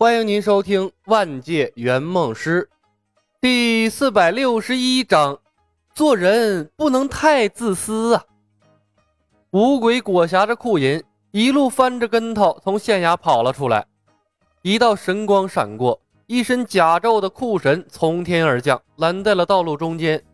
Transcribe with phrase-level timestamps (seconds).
[0.00, 2.66] 欢迎您收听《万界圆梦师》
[3.38, 5.38] 第四百六十一章：
[5.92, 8.24] 做人不能太自私啊！
[9.50, 13.84] 五鬼裹挟着库银，一路翻着跟头从县衙跑了出来。
[14.62, 20.24] 一道神光闪过，一身甲胄的库神从天而降，拦在了道路中间。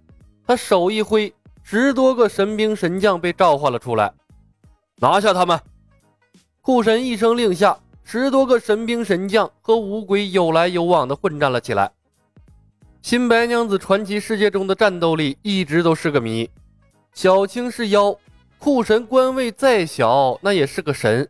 [0.46, 4.14] 他手一挥，十多个神兵神将被召唤了出来，
[4.98, 5.60] 拿下他们！
[6.62, 7.76] 库神一声令下。
[8.08, 11.90] 十多个神兵神将和五鬼有来有往的混战了起来。
[13.02, 16.48] 新白娘子传奇世界中的战斗力一直都是个谜。
[17.12, 18.16] 小青是妖，
[18.60, 21.28] 库神官位再小，那也是个神，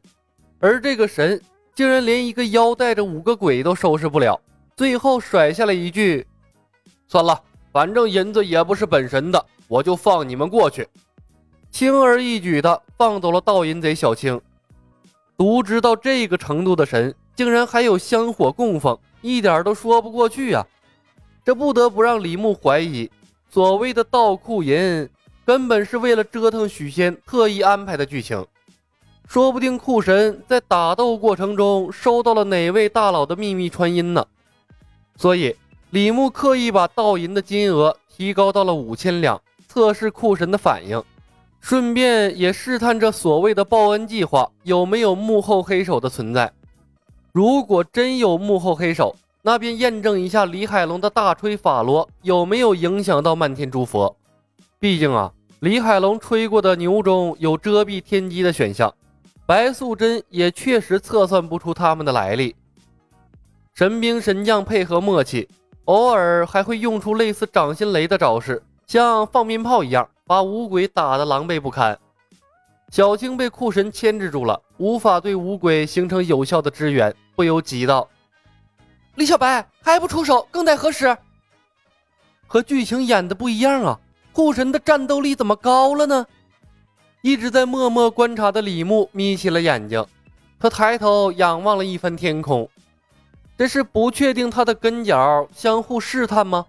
[0.61, 1.41] 而这个神
[1.75, 4.39] 竟然连一个妖带着五个鬼都收拾不了。
[4.77, 6.27] 最后甩下了一句
[7.09, 10.87] ：“算了，反正银子也不是本神的，我就放你们过去。”
[11.73, 14.39] 轻而易举的放走了盗银贼小青。
[15.37, 20.67] 独知到这个程度的神，竟然还有香火供奉，一点都说不过去啊！
[21.45, 23.11] 这不得不让李牧怀疑，
[23.51, 25.09] 所谓的盗库银，
[25.45, 28.45] 根本是为了折腾许仙特意安排的剧情。
[29.28, 34.25] 说不定库神在打斗过程中收到了哪位大佬的秘密传音呢？
[35.17, 35.55] 所以
[35.91, 41.03] 李牧刻意把盗银的金额提高到了五千两，测试库神的反应。
[41.69, 46.53] 顺便也试探着所谓的报恩计划有没有幕后黑手的存在。
[47.33, 54.17] 如果真有幕后黑手，那便验证一下李海龙的大吹法螺有没有影响到漫天诸佛。
[54.78, 58.94] 毕竟啊，李海龙吹过的牛中有遮蔽天机的选项，
[59.44, 62.55] 白素贞也确实测算不出他们的来历。
[63.75, 65.48] 神兵神将配合默契，
[65.87, 70.09] 偶尔还会用出类似掌心雷的招式，像放鞭炮一样。
[70.29, 71.97] 把五鬼打得狼狈不堪，
[72.91, 78.09] 小青被库神牵制住了，无法对五鬼形成有效的支援，不由急道
[79.15, 81.17] ：“李小白还不出手，更待何时？”
[82.48, 84.00] 和剧情演的不一样啊！
[84.33, 86.27] 库神的战斗力怎么高了呢？
[87.22, 90.05] 一直在默默观察的李牧眯起了眼睛，
[90.59, 92.69] 他抬头仰望了一番天空，
[93.56, 96.66] 这是不确定他的跟脚相互试探吗？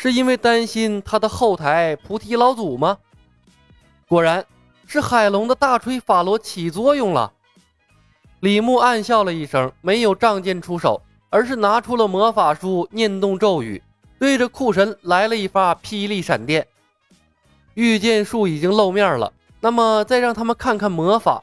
[0.00, 2.98] 是因为担心他的后台菩提老祖吗？
[4.06, 4.46] 果然
[4.86, 7.32] 是海龙的大锤法罗起作用了。
[8.38, 13.82] 李牧暗笑了一声，没有仗剑出手，而是拿出了魔法书，念动咒语，
[14.20, 16.64] 对着库神来了一发霹雳闪电。
[17.74, 21.42] 御剑术已经露面了，那么再让他们看看魔法。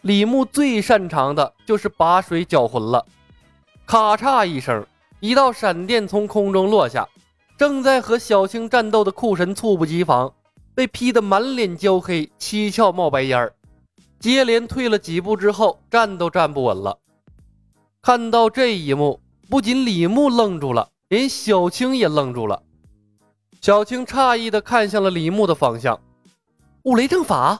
[0.00, 3.04] 李牧最擅长的就是把水搅浑了。
[3.84, 4.86] 咔嚓一声，
[5.20, 7.06] 一道闪电从空中落下。
[7.58, 10.34] 正在和小青战斗的库神猝不及防，
[10.74, 13.54] 被劈得满脸焦黑，七窍冒白烟儿，
[14.20, 16.98] 接连退了几步之后，站都站不稳了。
[18.02, 22.62] 看到这一幕，不仅李牧愣住了，连小青也愣住了。
[23.62, 25.98] 小青诧异地看向了李牧的方向，
[26.82, 27.58] 五雷正法。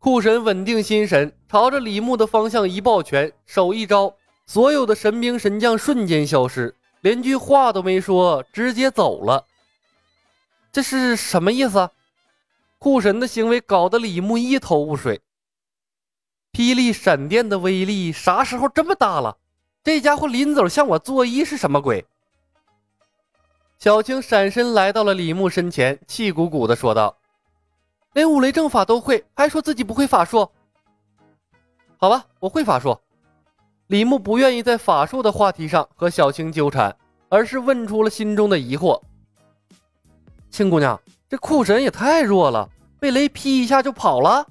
[0.00, 4.14] 库神稳定心神，朝着李牧的方向一抱拳，手一招，
[4.46, 6.74] 所有的神兵神将瞬间消失。
[7.04, 9.44] 连句话都没说，直接走了。
[10.72, 11.90] 这是什么意思？
[12.78, 15.20] 库神的行为搞得李牧一头雾水。
[16.50, 19.36] 霹雳闪电的威力啥时候这么大了？
[19.82, 22.06] 这家伙临走向我作揖是什么鬼？
[23.78, 27.18] 小青闪身来到了李牧身前，气鼓鼓的说道
[28.14, 30.50] ：“连五雷正法都会，还说自己不会法术？
[31.98, 32.98] 好吧，我会法术。”
[33.94, 36.96] 李牧不愿意在法术的话题上和小青纠缠，
[37.28, 39.00] 而是问出了心中的疑惑
[40.50, 42.68] ：“青姑娘，这库神也太弱了，
[42.98, 44.44] 被雷劈一下就跑了？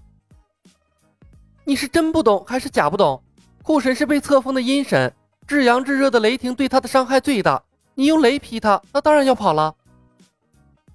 [1.66, 3.22] 你是真不懂还是假不懂？
[3.64, 5.14] 库神是被册封的阴神，
[5.46, 7.62] 至阳至热的雷霆对他的伤害最大，
[7.96, 9.75] 你用雷劈他，那当然要跑了。”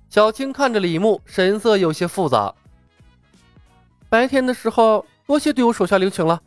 [0.09, 2.55] 小青看着李牧，神色有些复杂。
[4.09, 6.41] 白天的时候，多谢对我手下留情了。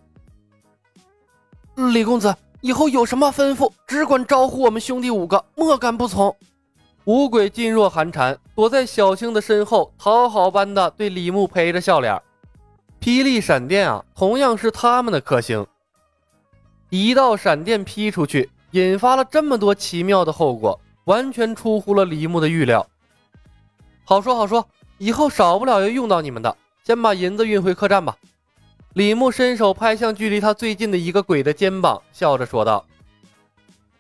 [1.75, 6.35] 李公子，以后有什么吩咐，只管招呼我们兄弟五个，莫敢不从。
[7.05, 12.21] 五鬼噤若寒蝉，躲在小青的身后，讨好般的对李牧陪着笑脸。
[12.99, 15.65] 霹雳闪电啊，同样是他们的克星。
[16.89, 22.85] 一道闪电劈出去，引发了这么多奇妙的后果，完全出乎了李牧的预料。
[24.03, 28.15] 好说好说，以后少不了要用到你们的，先把银子运回客栈吧。
[28.93, 32.85] 李牧伸手拍向距离他最近的一个鬼的肩膀，笑着说道：“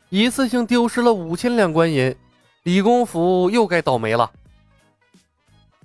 [0.09, 2.13] 一次性丢失了五千两官银，
[2.63, 4.29] 李公甫又该倒霉了。”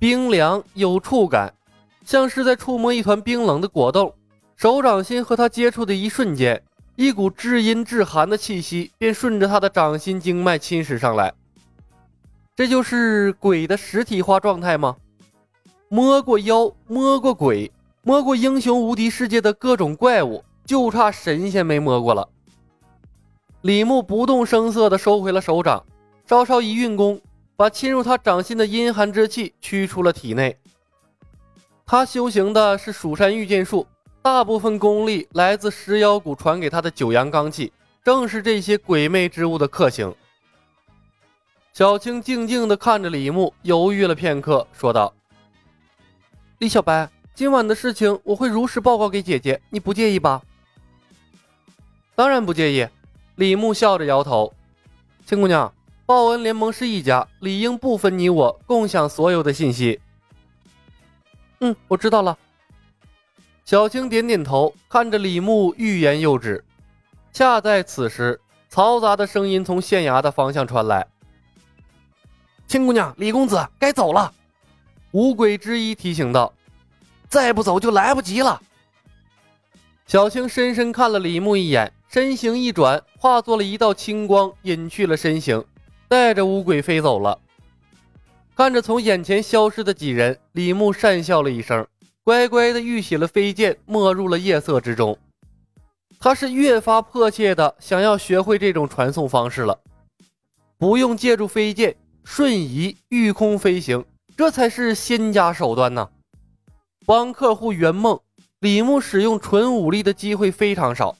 [0.00, 1.54] 冰凉有触感，
[2.04, 4.12] 像是在触摸一团冰冷的果冻。
[4.56, 6.60] 手掌心和他接触的一瞬间，
[6.96, 11.32] 一股至阴至寒的气息便顺着他的掌心经脉侵蚀上来。
[12.56, 14.96] 这就是鬼的实体化状态吗？
[15.88, 17.70] 摸过妖，摸过鬼，
[18.06, 22.28] 摸过英雄无敌世界的各种怪物，就差神仙没摸过了。
[23.62, 25.84] 李牧不动声色地收回了手掌，
[26.24, 27.20] 稍稍一运功，
[27.56, 30.56] 把侵入他掌心的阴寒之气驱出了体内。
[31.84, 33.84] 他修行的是蜀山御剑术，
[34.22, 37.72] 大部分功力来自石妖谷传给他的九阳罡气，
[38.04, 40.14] 正是这些鬼魅之物的克星。
[41.72, 45.12] 小青静静地看着李牧，犹豫了片刻，说道
[46.58, 50.40] ：“李小白，今晚的事情我会如实报告给姐姐，你不介意吧
[52.16, 52.88] ？”“当然不介意。”
[53.36, 54.54] 李牧笑着摇头。
[55.26, 55.70] “青姑娘，
[56.06, 60.00] 报恩联盟是一家，理应不分你我，共享所有的信息。”
[61.60, 62.38] 嗯，我知道了。
[63.66, 66.64] 小青点点头，看着李牧欲言又止。
[67.34, 68.40] 恰在此时，
[68.72, 71.06] 嘈杂的声音从县衙的方向传来
[72.66, 74.32] ：“青姑娘，李公子该走了。”
[75.12, 76.52] 五鬼之一提醒道
[77.28, 78.60] ：“再不走就来不及了。”
[80.06, 85.64] 小青深深看了李牧一眼，身形一转，化作了一道青光，隐去了身形，
[86.08, 87.38] 带着乌鬼飞走了。
[88.54, 91.86] 看着从眼前消失的几人，李牧讪笑了一声，
[92.22, 95.18] 乖乖的玉起了飞剑，没入了夜色之中。
[96.18, 99.78] 他是越发迫切的想要学会这种传送方式了，
[100.78, 104.04] 不用借助飞剑，瞬移、御空飞行，
[104.36, 106.08] 这才是仙家手段呢。
[107.06, 108.20] 帮客户圆梦，
[108.58, 111.16] 李牧使用纯武力的机会非常少，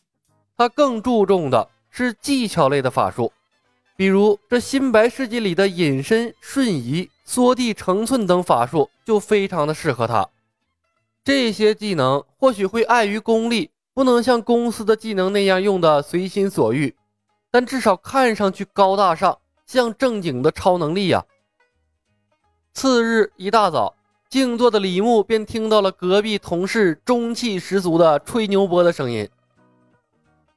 [0.57, 3.33] 他更注重的是技巧类的法术，
[3.97, 7.09] 比如这新白世界里的隐身、瞬移。
[7.29, 10.29] 缩地成寸等法术就非常的适合他。
[11.25, 16.95] 这些技能或许会碍于功力，不能像公司的技能那样用的随心所欲，
[17.51, 19.37] 但至少看上去高大上，
[19.67, 21.25] 像正经的超能力呀。
[22.73, 23.97] 次日一大早，
[24.29, 29.29] 静坐的李牧便听到了隔壁同事中气十足的吹牛波的声音：“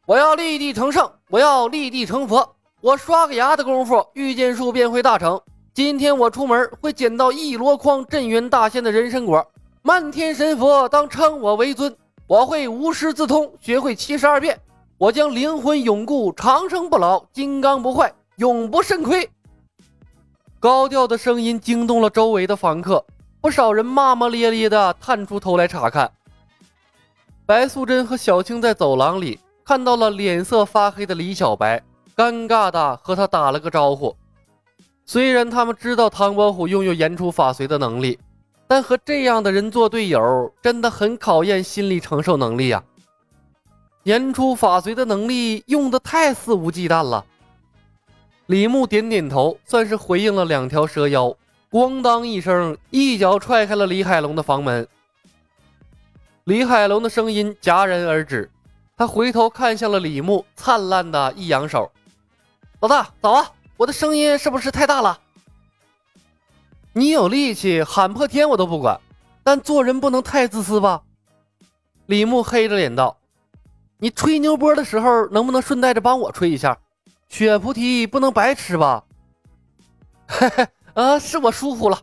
[0.08, 5.40] 我要立地成圣，我要立地成佛，我刷个牙的功夫，御剑术便会大成。”
[5.72, 9.46] 今天我出门会捡到一箩筐镇元大仙的人参果，
[9.84, 11.96] 漫天神佛当称我为尊。
[12.26, 14.60] 我会无师自通，学会七十二变，
[14.98, 19.30] 我将灵魂永固，长生不老，金刚不坏，永不肾亏。
[20.60, 23.06] 高调的声音惊动了周围的房客，
[23.42, 26.12] 不少人骂骂咧咧的探出头来查看。
[27.46, 31.82] 白素贞和小青在走廊里看到了脸色发黑的李小白，
[32.16, 34.16] 尴尬的和他打了个招呼。
[35.06, 38.20] 虽然他们知道唐伯虎拥有言出法随的能力，
[38.68, 42.84] 但和这样的人做队友真的很考验心理承受能力啊！
[44.04, 47.26] 言出法随的能力用的太肆无忌惮了。
[48.48, 51.36] 李牧点点头，算是回应了两条蛇妖。
[51.72, 54.88] 咣当一声，一脚踹开了李海龙的房门。
[56.46, 58.50] 李海龙的声音戛然而止，
[58.98, 61.92] 他回头看向了李牧，灿烂的一扬手
[62.82, 65.20] ：“老大，早啊！”我的声音是不是太大了？
[66.92, 69.00] 你有力气喊破天我都不管，
[69.44, 71.04] 但做人不能太自私吧？
[72.08, 73.16] 李牧黑着脸道
[74.00, 76.78] ：“你吹牛波的时候，能不能顺带着帮我吹一下？
[77.30, 79.04] 血菩提不能白吃吧？”
[80.28, 82.00] 嘿嘿，啊，是我疏忽了。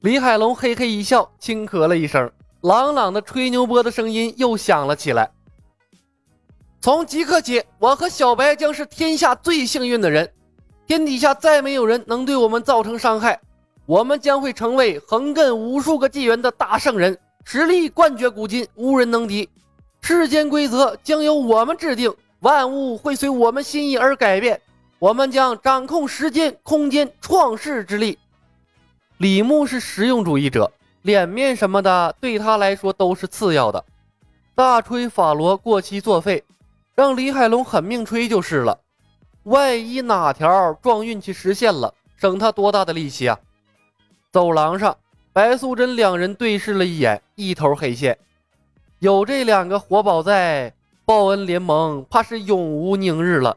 [0.00, 5.30] 李海龙嘿嘿一笑，轻咳了一声，朗朗的吹牛波的声音又响了起来。
[6.80, 10.30] 从即刻起，我和小白将是天下最幸运的人。
[10.86, 13.40] 天底下再没有人能对我们造成伤害，
[13.84, 19.48] 我们将会成为横亘无数个纪元的大圣人，实力冠绝古今，无人能敌。
[20.00, 24.60] 世间规则将由我们制定，万物会随我们心意而改变。
[24.98, 28.18] 我们将掌控时间、空间、创世之力。
[29.18, 33.84] 李牧是实用主义者，脸面什么的对他来说都是次要的。
[34.54, 36.44] 大吹法罗过期作废。
[36.96, 38.80] 让李海龙狠命吹就是了，
[39.44, 43.38] 万一哪条撞运气实现了，省他多大的力气啊！
[44.32, 44.96] 走廊上，
[45.32, 48.18] 白素贞两人对视了一眼，一头黑线。
[48.98, 50.74] 有这两个活宝在，
[51.04, 53.56] 报恩联盟怕是永无宁日了。